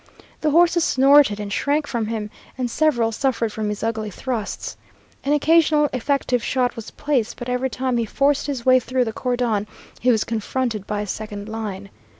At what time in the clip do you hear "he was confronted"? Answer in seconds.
9.99-10.87